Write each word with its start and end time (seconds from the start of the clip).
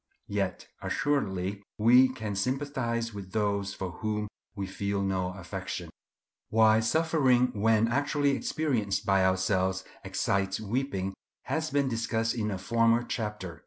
Yet 0.29 0.65
assuredly 0.81 1.61
we 1.77 2.09
can 2.09 2.33
sympathize 2.35 3.13
with 3.13 3.33
those 3.33 3.75
for 3.75 3.91
whom 3.99 4.29
we 4.55 4.65
feel 4.65 5.03
no 5.03 5.31
affection. 5.33 5.91
Why 6.49 6.79
suffering, 6.79 7.51
when 7.53 7.87
actually 7.87 8.31
experienced 8.31 9.05
by 9.05 9.23
ourselves, 9.23 9.83
excites 10.03 10.59
weeping, 10.59 11.13
has 11.43 11.69
been 11.69 11.87
discussed 11.87 12.33
in 12.33 12.49
a 12.49 12.57
former 12.57 13.03
chapter. 13.03 13.59